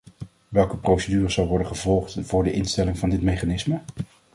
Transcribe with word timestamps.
Welke 0.49 0.77
procedure 0.77 1.29
zal 1.29 1.47
worden 1.47 1.67
gevolgd 1.67 2.17
voor 2.21 2.43
de 2.43 2.51
instelling 2.51 2.97
van 2.99 3.09
dit 3.09 3.21
mechanisme? 3.21 3.81